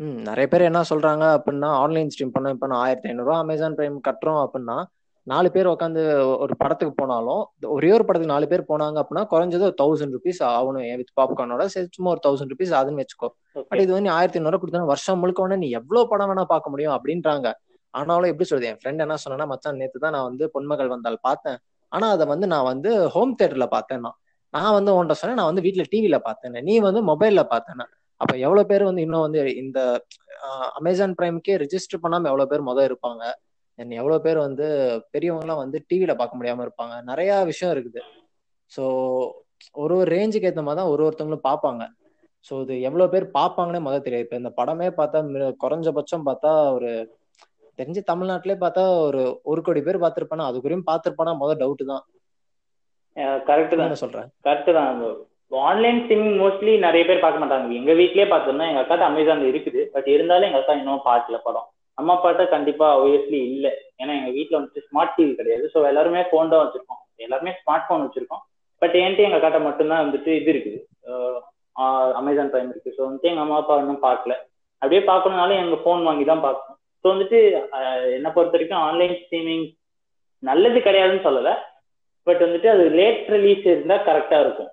[0.00, 3.98] ம் நிறைய பேர் என்ன சொல்றாங்க அப்படின்னா ஆன்லைன் ஸ்ட்ரீம் பண்ண இப்போ நான் ஆயிரத்தி ஐநூறுரூவா அமேசான் பிரைம்
[4.08, 4.76] கட்டுறோம் அப்படின்னா
[5.26, 6.02] நாலு பேர் உட்காந்து
[6.42, 7.42] ஒரு படத்துக்கு போனாலும்
[7.76, 10.86] ஒரே ஒரு படத்துக்கு நாலு பேர் போனாங்க அப்படின்னா குறைஞ்சது ஒரு தௌசண்ட் ருபீஸ் ஆகணும்.
[11.00, 11.64] வித் பாப்கார்னோட
[11.96, 13.28] சும்மா ஒரு தௌசண்ட் ருபீஸ் ஆகுதுன்னு வச்சுக்கோ.
[13.70, 16.94] பட் இது வந்து ஆயிரத்தி ஐநூறு கொடுத்தா வருஷம் முழுக்க உடனே நீ எவ்வளவு படம் வேணா பார்க்க முடியும்
[16.96, 17.52] அப்படின்றாங்க.
[17.90, 18.68] ஆனாலும் எப்படி சொல்றது?
[18.70, 21.58] என் ஃப்ரெண்ட் என்ன சொன்னா மச்சான் நேத்து தான் நான் வந்து பொன்மகள் வந்தால் பார்த்தேன்.
[21.88, 24.18] ஆனா அதை வந்து நான் வந்து ஹோம் தேட்டர்ல பார்த்தேன் நான்.
[24.50, 26.58] நான் வந்து உன்ட்ட சொன்னேன் நான் வந்து வீட்டுல டிவில பார்த்தேன்.
[26.62, 27.82] நீ வந்து மொபைல்ல பார்த்தேன்.
[28.16, 29.78] அப்ப எவ்வளவு பேர் வந்து இன்னும் வந்து இந்த
[30.78, 33.22] அமேசான் பிரைம்க்கே ரிஜிஸ்டர் பண்ணாம எவ்வளவு பேர் முதல் இருப்பாங்க?
[33.82, 34.66] And எவ்வளவு பேர் வந்து
[35.14, 36.94] பெரியவங்கலாம் வந்து டிவில பார்க்க முடியாம இருப்பாங்க.
[37.10, 38.00] நிறைய விஷயம் இருக்குது.
[38.74, 38.82] ஸோ
[39.82, 41.82] ஒரு ஒரு ரேஞ்சுக்கு ஏற்ற மாதிரி தான் ஒரு ஒருத்தவங்களும் பார்ப்பாங்க.
[42.48, 44.26] ஸோ இது எவ்வளவு பேர் பார்ப்பாங்கன்னே முதல்ல தெரியாது.
[44.26, 45.18] இப்போ இந்த படமே பார்த்தா
[45.64, 46.90] குறைஞ்சபட்சம் பார்த்தா ஒரு
[47.78, 50.46] தெரிஞ்சு தமிழ்நாட்டிலே பார்த்தா ஒரு ஒரு கோடி பேர் பார்த்திருப்பானா?
[50.50, 51.32] அதுக்குறையும் பார்த்திருப்பானா?
[51.42, 52.04] முதல் டவுட் தான்.
[53.48, 53.86] கரெக்ட் தான்.
[53.88, 54.20] என்ன சொல்ற?
[54.46, 55.02] கரெக்ட் தான்.
[55.68, 57.76] ஆன்லைன் ஸ்ட்ரீமிங் மோஸ்ட்லி நிறைய பேர் பார்க்க மாட்டாங்க.
[57.80, 59.82] எங்க வீட்லயே பார்த்தோம்னா எங்க அக்காட்ட அமேசான் இருக்குது.
[59.94, 61.68] பட் இருந்தாலும் எங்க அக்கா இன்னும் பார்க்கல படம்.
[62.00, 63.68] அம்மா அப்பாட்ட கண்டிப்பா ஆப்வியஸ்லி இல்ல.
[64.00, 65.64] ஏன்னா எங்க வீட்டுல வந்துட்டு ஸ்மார்ட் டிவி கிடையாது.
[65.74, 67.02] ஸோ எல்லாருமே ஃபோன் தான் வச்சிருக்கோம்.
[67.26, 68.42] எல்லாருமே ஸ்மார்ட் ஃபோன் வச்சிருக்கோம்.
[68.82, 70.78] பட் என்கிட்ட எங்க அக்காட்ட மட்டும்தான் வந்துட்டு இது இருக்குது.
[72.20, 72.94] அமேசான் பிரைம் இருக்கு.
[72.96, 74.34] ஸோ வந்துட்டு எங்க அம்மா அப்பா இன்னும் பார்க்கல.
[74.82, 76.78] அப்படியே பார்க்கணுனாலும் எங்க ஃபோன் வாங்கி தான் பார்க்கணும்.
[77.02, 77.38] ஸோ வந்துட்டு
[78.16, 79.66] என்னை பொறுத்த வரைக்கும் ஆன்லைன் ஸ்ட்ரீமிங்
[80.42, 81.50] நல்லது கிடையாதுன்னு சொல்லல.
[82.26, 84.70] பட் வந்துட்டு அது லேட் ரிலீஸ் இருந்தா கரெக்டா இருக்கும்.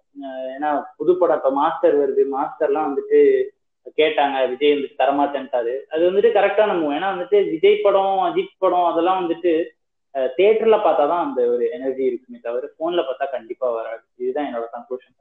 [0.55, 0.69] ஏன்னா
[0.99, 2.23] புது படம் இப்ப மாஸ்டர் வருது.
[2.35, 3.19] மாஸ்டர்லாம் வந்துட்டு
[3.95, 9.19] கேட்டாங்க விஜய் வந்துட்டு தரமாட்டேன்ட்டாரு அது வந்துட்டு கரெக்டான மூவ் ஏன்னா வந்துட்டு விஜய் படம் அஜித் படம் அதெல்லாம்
[9.21, 9.51] வந்துட்டு
[10.37, 14.03] தியேட்டர்ல பார்த்தா தான் அந்த ஒரு எனர்ஜி இருக்குமே தவிர போன்ல பார்த்தா கண்டிப்பா வராது.
[14.17, 15.15] இதுதான் என்னோட கன்க்ளூஷன்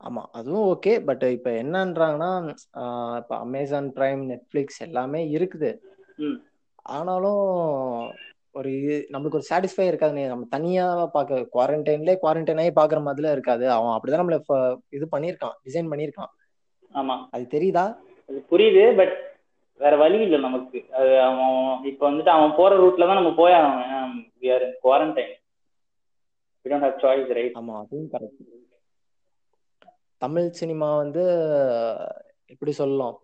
[0.00, 2.30] ஆமா அதுவும் ஓகே பட் இப்ப என்னன்றாங்கன்னா
[3.16, 5.70] இப்ப அமேசான் பிரைம் நெட்ஃபிளிக்ஸ் எல்லாமே இருக்குது.
[6.82, 7.42] ஆனாலும்
[8.52, 13.70] ஒரு இது- நம்மளுக்கு ஒரு சாட்டிஸ்ஃபை இருக்காது நம்ம தனியா பார்க்க குவாரண்டைன்லேயே குவாரண்டைன் ஆகி பாக்குற மாதிரிலாம் இருக்காது.
[13.70, 14.38] அவன் அப்படிதான் நம்மள
[14.88, 16.32] இது பண்ணியிருக்கான் டிசைன் பண்ணியிருக்கான்.
[16.94, 17.16] ஆமா.
[17.30, 17.84] அது தெரியுதா?
[18.28, 19.14] அது புரியுது பட்
[19.80, 20.78] வேற வழி இல்லை நமக்கு.
[20.98, 21.52] அது அவன்
[21.84, 24.14] இப்ப வந்துட்டு அவன் போற ரூட்ல தான் நம்ம போய் ஆகணும்.
[24.84, 25.32] Quarantine
[26.66, 28.44] we don't have choice right ஆமா அதுவும் கரெக்ட்
[30.22, 31.24] தமிழ் சினிமா வந்து
[32.52, 33.16] எப்படி சொல்லலாம்?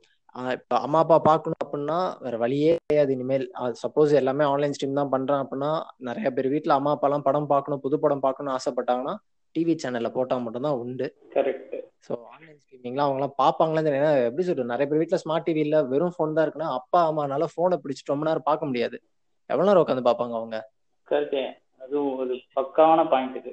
[0.54, 3.44] இப்ப அம்மா அப்பா பார்க்கணும் அப்படின்னா வேற வழியே கிடையாது இனிமேல்.
[3.82, 5.70] சப்போஸ் எல்லாமே ஆன்லைன் ஸ்ட்ரீம் தான் பண்றான் அப்படின்னா
[6.08, 9.14] நிறைய பேர் வீட்ல அம்மா அப்பா எல்லாம் படம் பார்க்கணும் புது படம் பார்க்கணும்னு ஆசைப்பட்டாங்கன்னா
[9.54, 11.06] டிவி சேனல்ல போட்டா மட்டும்தான் உண்டு.
[12.06, 16.14] ஸோ ஆன்லைன் ஸ்ட்ரீமிங்லாம் அவங்கலாம் பார்ப்பாங்களே ஏன்னா எப்படி சொல்றது நிறைய பேர் வீட்ல ஸ்மார்ட் டிவி இல்ல வெறும்
[16.14, 18.96] ஃபோன் தான் இருக்குன்னா அப்பா அம்மானால போனை பிடிச்சிட்டு ரொம்ப நேரம் பார்க்க முடியாது.
[19.50, 20.58] எவ்வளவு நேரம் உட்காந்து பார்ப்பாங்க அவங்க?
[21.08, 21.38] கரெக்ட்
[21.84, 23.52] அதுவும் ஒரு பக்காவான பாயிண்ட் இது.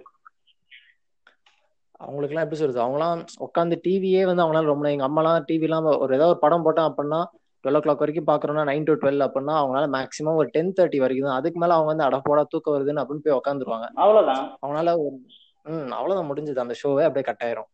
[1.99, 6.43] அவங்களுக்குலாம் எப்படி சொல்றது அவங்களாம் உட்காந்து டிவியே வந்து அவங்களால ரொம்ப எங்க அம்மாலாம் டிவிலாம் ஒரு ஏதாவது ஒரு
[6.45, 7.19] படம் போட்டோம் அப்படின்னா
[7.63, 11.27] டுவெல் ஓ கிளாக் வரைக்கும் பாக்குறோம்னா நைன் டு டுவெல் அப்படின்னா அவங்களால மேக்ஸிமம் ஒரு டென் தேர்ட்டி வரைக்கும்
[11.27, 14.45] தான் அதுக்கு மேல அவங்க வந்து அடப்போடா தூக்கம் வருதுன்னு அப்படின்னு போய் உட்காந்துருவாங்க அவ்வளவுதான்.
[14.61, 14.95] அவங்களால
[15.65, 16.63] ம் அவ்வளவுதான் முடிஞ்சது.
[16.63, 17.69] அந்த ஷோவே அப்படியே கட் ஆயிரும்.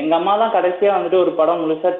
[0.00, 1.90] எங்க அம்மா தான் கடைசியா வந்துட்டு ஒரு படம் முழுசா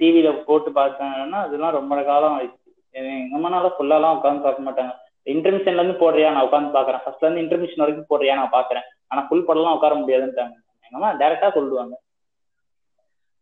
[0.00, 2.70] டிவியில போட்டு பார்த்தாங்கன்னா அதெல்லாம் ரொம்ப காலம் ஆயிடுச்சு.
[2.94, 4.94] எங்க அம்மானால ஃபுல்லாலாம் உட்காந்து பார்க்க மாட்டாங்க.
[5.34, 9.46] இன்டர்மிஷன்ல இருந்து போடுறியா நான் உட்காந்து பாக்குறேன் ஃபர்ஸ்ட்ல இருந்து இன்டர்மிஷன் வரைக்கும் போடுறியா நான் பாக்குறேன் ஆனா ஃபுல்
[9.48, 10.54] படம்லாம் உட்கார முடியாதுன்ட்டாங்க.
[10.86, 11.94] எங்க அம்மா டைரக்டா சொல்லுவாங்க.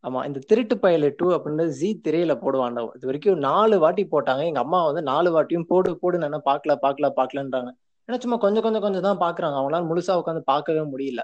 [0.05, 2.81] ஆமா இந்த திருட்டு பயலு டூ அப்படின்னு ஜி திரையில போடுவாங்க.
[2.97, 4.43] இது வரைக்கும் நாலு வாட்டி போட்டாங்க.
[4.51, 7.71] எங்க அம்மா வந்து நாலு வாட்டியும் போடு போடு என்ன பார்க்கல பார்க்கல பார்க்கலன்றாங்க.
[8.09, 9.57] ஏன்னா சும்மா கொஞ்சம் கொஞ்சம் கொஞ்சம் தான் பாக்குறாங்க.
[9.59, 11.23] அவங்களால முழுசா உட்காந்து பார்க்கவே முடியல.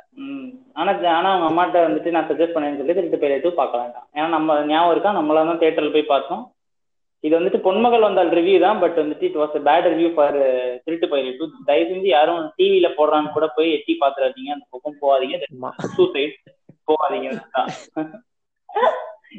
[0.81, 4.07] ஆனா ஆனா அவங்க அம்மாட்ட வந்துட்டு நான் சஜஸ்ட் பண்ணேன்னு சொல்லி திருட்டு பேர் டூ பார்க்க வேண்டாம்.
[4.16, 5.12] ஏன்னா நம்ம ஞாபகம் இருக்கா?
[5.18, 6.42] நம்மளா தான் தேட்டர்ல போய் பார்த்தோம்.
[7.27, 10.38] இது வந்துட்டு பொன்மகள் வந்தால் ரிவ்யூ தான் பட் வந்துட்டு it was bad review for
[10.85, 14.51] திருட்டு பயிர் டூ தயவு செஞ்சு யாரும் டிவியில போடுறாங்க கூட போய் எட்டி பாத்துறாதீங்க.
[14.57, 15.38] அந்த பக்கம் போகாதீங்க.
[15.97, 16.35] சூசைட்
[16.90, 17.29] போகாதீங்க.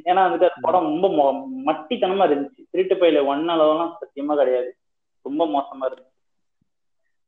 [0.10, 1.28] ஏன்னா வந்துட்டு அந்த படம் ரொம்ப
[1.68, 2.62] மட்டித்தனமா இருந்துச்சு.
[2.72, 4.72] திருட்டு பயில ஒன் அளவுலாம் சத்தியமா கிடையாது.
[5.26, 6.12] ரொம்ப மோசமா இருந்துச்சு.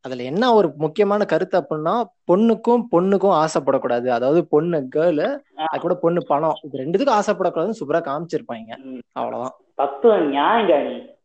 [0.05, 1.93] அதுல என்ன ஒரு முக்கியமான கருத்து அப்படின்னா
[2.31, 4.07] பொண்ணுக்கும் பொண்ணுக்கும் ஆசைப்படக்கூடாது.
[4.07, 5.27] அதாவது பொண்ணு கேர்ளு
[5.65, 6.57] அது கூட பொண்ணு பணம்.
[6.63, 8.71] இது ரெண்டுத்துக்கும் ஆசைப்படக்கூடாதுன்னு சூப்பரா காமிச்சிருப்பாங்க.
[9.11, 9.55] அவ்வளவுதான்.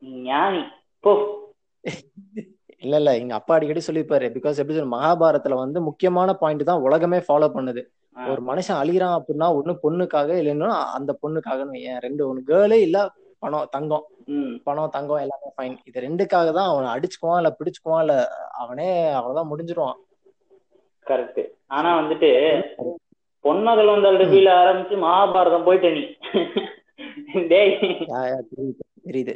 [0.03, 0.63] நீ ஞானி.
[1.05, 1.13] போ.
[2.83, 3.17] இல்ல இல்ல.
[3.17, 4.27] எங்க அப்பா அடிக்கடி சொல்லியிருப்பாரு.
[4.29, 7.83] பிகாஸ் எப்படி சொல்ல மகாபாரதத்துல வந்து முக்கியமான பாயிண்ட் தான் உலகமே ஃபாலோ பண்ணுது.
[8.17, 12.99] ஒரு மனுஷன் அழிகிறான் அப்படின்னா ஒண்ணு பொண்ணுக்காக இல்லைன்னா அந்த பொண்ணுக்காகன்னு ஏன் ரெண்டு ஒண்ணு கேர்ளு இல்ல
[13.43, 14.05] பணம் தங்கம்.
[14.67, 18.17] பணம் தங்கம் எல்லாமே ஃபைன் இது ரெண்டுக்காக தான் அவனை அடிச்சுக்குவான் இல்ல பிடிச்சுக்குவான் இல்ல
[18.63, 19.99] அவனே அவ்வளவுதான் முடிஞ்சிருவான்.
[21.07, 21.43] கரெக்ட்
[21.77, 22.31] ஆனா வந்துட்டு
[23.45, 26.03] பொன்மகள் வந்தால் ரிவ்யூல ஆரம்பிச்சு மகாபாரதம் போயிட்ட நீ.
[27.53, 27.73] டேய்.
[29.09, 29.35] தெரியுது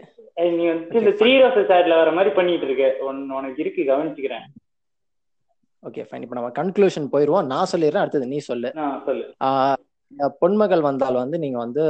[0.59, 2.87] நீ வந்துட்டு இந்த த்ரீ ரோசஸ் ஆட்ல வர மாதிரி பண்ணிட்டு இருக்க.
[3.07, 4.47] உன் உனக்கு இருக்கு கவனிச்சுக்கிறேன்.
[5.83, 7.49] ஓகே ஃபைன் இப்போ நம்ம கன்க்ளூஷன் போயிருவோம்.
[7.53, 8.69] நான் சொல்லிடுறேன் அடுத்தது நீ சொல்லு.
[8.81, 9.25] நான் சொல்லு.
[10.43, 11.83] பொன்மகள் வந்தால் வந்து நீங்க வந்து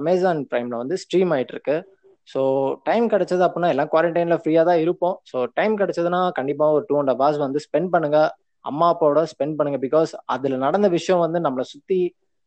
[0.00, 1.76] அமேசான் பிரைம்ல வந்து ஸ்ட்ரீம் ஆயிட்டு இருக்கு
[2.28, 2.40] ஸோ
[2.84, 5.16] டைம் கிடைச்சது அப்படின்னா எல்லாம் குவாரண்டைன்ல ஃப்ரீயா தான் இருப்போம்.
[5.30, 8.18] ஸோ டைம் கிடைச்சதுன்னா கண்டிப்பா ஒரு டூ ஹண்ட்ரட் ஹவர்ஸ் வந்து ஸ்பெண்ட் பண்ணுங்க.
[8.64, 9.78] அம்மா அப்பாவோட ஸ்பெண்ட் பண்ணுங்க.
[9.86, 12.00] பிகாஸ் அதுல நடந்த விஷயம் வந்து நம்மளை சுத்தி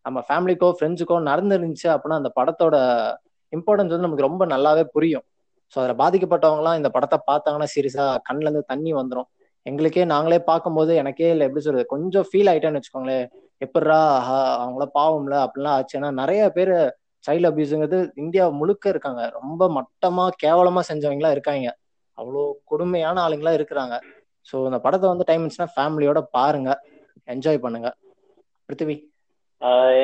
[0.06, 2.76] நம்ம ஃபேமிலிக்கோ ஃப்ரெண்ட்ஸுக்கோ நடந்துருந்துச்சு அப்படின்னா அந்த படத்தோட
[3.54, 5.26] இம்பார்ட்டன்ஸ் வந்து நமக்கு ரொம்ப நல்லாவே புரியும்.
[5.76, 9.30] ஸோ அதில் பாதிக்கப்பட்டவங்கலாம் இந்த படத்தை பார்த்தாங்கன்னா சீரியஸா கண்ணுல இருந்து தண்ணி வந்துடும்
[9.66, 13.28] எங்களுக்கே நாங்களே பார்க்கும்போது எனக்கே இல்லை எப்படி சொல்றது கொஞ்சம் ஃபீல் ஆயிட்டேன்னு வச்சுக்கோங்களேன்.
[13.66, 15.96] எப்படா ஆஹா, அவங்கள பாவம்ல அப்படிலாம் ஆச்சு.
[16.00, 16.74] ஏன்னா நிறைய பேர்
[17.26, 19.22] சைல்டு அபியூஸுங்கிறது இந்தியா முழுக்க இருக்காங்க.
[19.40, 21.70] ரொம்ப மட்டமா கேவலமா செஞ்சவங்களா இருக்காங்க.
[22.18, 23.96] அவ்வளோ கொடுமையான ஆளுங்களா இருக்கிறாங்க.
[24.50, 26.72] ஸோ இந்த படத்தை வந்து டைம் இருந்துச்சுன்னா ஃபேமிலியோட பாருங்க.
[27.28, 27.90] என்ஜாய் பண்ணுங்க.
[28.70, 28.96] பிருத்திவி.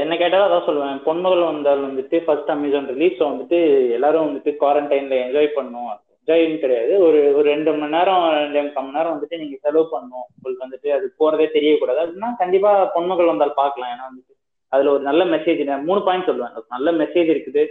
[0.01, 0.99] என்ன கேட்டாலும் அதான் சொல்லுவேன்.
[1.07, 3.57] பொன்மகள் வந்தால் வந்துட்டு ஃபர்ஸ்ட் அமேசான் ரிலீஸ் வந்துட்டு
[3.97, 5.89] எல்லாரும் வந்துட்டு குவாரண்டைன்ல என்ஜாய் பண்ணும்.
[6.29, 6.93] என்ஜாய்னு கிடையாது.
[7.05, 8.23] ஒரு ஒரு ரெண்டு மணி நேரம்
[8.55, 10.25] ரெண்டு முக்கால் மணி நேரம் வந்துட்டு நீங்க செலவு பண்ணணும்.
[10.35, 11.99] உங்களுக்கு வந்துட்டு அது போறதே தெரியக்கூடாது.
[12.03, 13.91] அப்படின்னா கண்டிப்பா பொன்மகள் வந்தால் பார்க்கலாம்.
[13.93, 14.33] ஏன்னா வந்துட்டு
[14.73, 16.53] அதுல ஒரு நல்ல மெசேஜ் மூணு பாயிண்ட் சொல்லுவேன்.
[16.75, 17.63] நல்ல மெசேஜ் இருக்குது.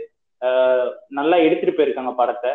[1.18, 2.52] நல்லா எடுத்துட்டு போயிருக்காங்க படத்தை.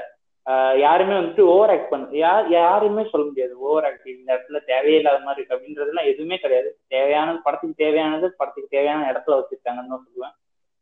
[0.84, 3.54] யாருமே வந்துட்டு ஓவர் ஆக்ட் பண்ண யார் யாருமே சொல்ல முடியாது.
[3.68, 5.56] ஓவர் ஆக்ட் இந்த இடத்துல தேவையில்லாத மாதிரி இருக்கு.
[5.58, 6.70] அப்படின்றதுலாம் எதுவுமே கிடையாது.
[6.96, 10.36] தேவையான படத்துக்கு தேவையானது படத்துக்கு தேவையான இடத்துல வச்சிருக்காங்கன்னு தான் சொல்லுவேன்.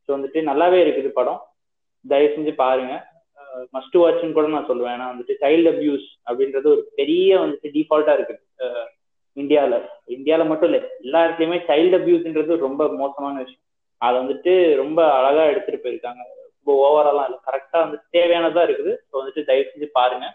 [0.05, 1.41] ஸோ வந்துட்டு நல்லாவே இருக்குது படம்.
[2.05, 2.93] தயவு செஞ்சு பாருங்க.
[3.75, 4.95] மஸ்ட் வாட்ச்னு கூட நான் சொல்லுவேன்.
[4.97, 8.35] ஏன்னா வந்துட்டு சைல்டு அபியூஸ் அப்படின்றது ஒரு பெரிய வந்துட்டு டிஃபால்ட்டா இருக்கு.
[9.37, 9.77] இந்தியாவில்
[10.15, 13.65] இந்தியாவில் மட்டும் இல்லை எல்லா இடத்துலையுமே சைல்டு அபியூஸ்ன்றது ரொம்ப மோசமான விஷயம்.
[14.01, 16.21] அதை வந்துட்டு ரொம்ப அழகா எடுத்துட்டு போயிருக்காங்க.
[16.59, 17.39] ரொம்ப ஓவராலாம் இல்லை.
[17.49, 18.93] கரெக்டா வந்துட்டு தேவையானதா இருக்குது.
[19.09, 20.27] ஸோ வந்துட்டு தயவு செஞ்சு பாருங்க.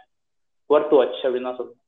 [0.70, 1.82] ஒர்த் வாட்ச் அப்படின்னு தான் சொல்லுவேன்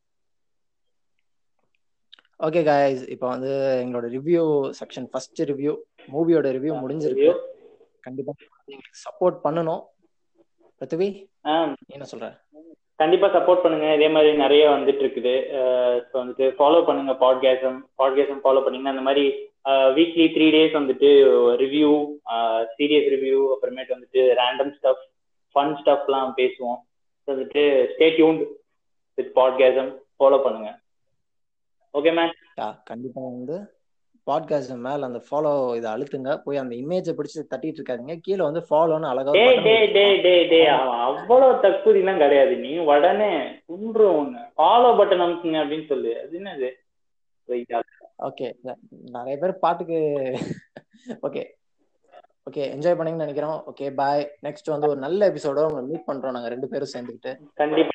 [2.46, 3.52] ஓகே காய்ஸ் இப்போ வந்து
[3.84, 4.42] எங்களோட ரிவ்யூ
[4.80, 5.72] செக்ஷன் ஃபர்ஸ்ட் ரிவ்யூ
[6.12, 7.30] மூவியோட ரிவ்யூ முடிஞ்சிருக்கு.
[8.06, 8.32] கண்டிப்பா
[8.72, 9.82] எங்களுக்கு சப்போர்ட் பண்ணணும்.
[10.80, 11.08] பிருத்திவி
[11.94, 12.26] என்ன சொல்ற?
[13.00, 13.88] கண்டிப்பா சப்போர்ட் பண்ணுங்க.
[13.96, 15.34] இதே மாதிரி நிறைய வந்துட்டு இருக்குது
[16.08, 19.24] ஸோ வந்துட்டு ஃபாலோ பண்ணுங்க பாட்காசம் பாட்காசம் ஃபாலோ பண்ணீங்கன்னா அந்த மாதிரி
[19.98, 21.08] வீக்லி த்ரீ டேஸ் வந்துட்டு
[21.62, 21.90] ரிவ்யூ
[22.76, 25.02] சீரியஸ் ரிவ்யூ அப்புறமேட்டு வந்துட்டு ரேண்டம் ஸ்டஃப்
[25.54, 26.80] ஃபன் ஸ்டஃப்லாம் பேசுவோம்.
[27.28, 27.62] வந்துட்டு
[27.92, 28.42] ஸ்டே டியூன்ட்
[29.18, 30.70] வித் பாட்காசம் ஃபாலோ பண்ணுங்க.
[31.94, 32.32] ஓகே மேம்
[32.90, 33.56] கண்டிப்பா வந்து
[34.28, 36.32] பாட்காஸ்ட் மேல அந்த ஃபாலோ இதை அழுத்துங்க.
[36.44, 40.60] போய் அந்த இமேஜை பிடிச்சி தட்டிட்டு இருக்காங்க கீழே வந்து ஃபாலோன்னு அழகா டே டே டே டே டே
[40.66, 42.56] அவன் அவ்வளவு தக்குதிலாம் கிடையாது.
[42.56, 43.30] நீ உடனே
[43.66, 46.12] குன்று ஒண்ணு ஃபாலோ பட்டன் அமுக்குங்க அப்படின்னு சொல்லு.
[46.22, 46.70] அது என்னது?
[48.28, 48.46] ஓகே
[49.16, 49.98] நிறைய பேர் பாட்டுக்கு
[51.22, 51.42] ஓகே
[52.48, 53.56] ஓகே என்ஜாய் பண்ணீங்கன்னு நினைக்கிறோம்.
[53.70, 57.32] ஓகே பாய் நெக்ஸ்ட் வந்து ஒரு நல்ல எபிசோட உங்களை மீட் பண்றோம் நாங்க ரெண்டு பேரும் சேர்ந்துக்கிட்டு.
[57.60, 57.94] கண்டிப்பா.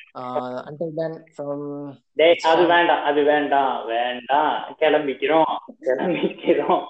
[0.68, 1.64] அன்டில் தென் ஃப்ரம்
[2.20, 4.52] டேய் அது வேண்டாம் அது வேண்டாம் வேண்டாம்.
[4.82, 5.54] கிளம்பிக்கிறோம்
[5.88, 6.84] கிளம்பிக்கிறோம்.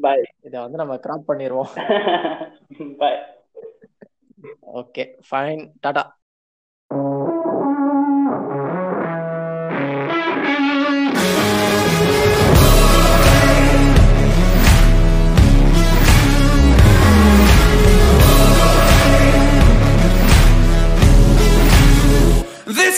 [0.00, 1.72] பாய் இத வந்து நம்ம கிராப் பண்ணிடுவோம்
[3.00, 3.18] bye
[4.80, 6.04] okay fine tata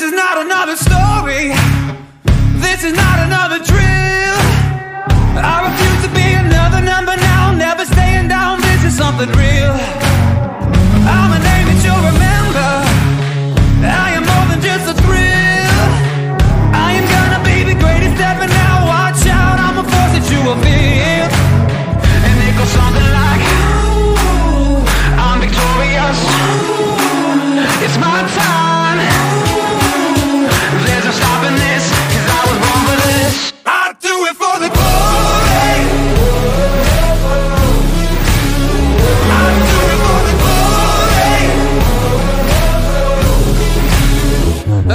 [0.01, 1.49] This is not another story.
[2.59, 4.00] This is not another drill.